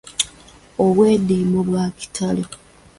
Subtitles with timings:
[0.83, 2.45] Obwediimo bwa kitalo.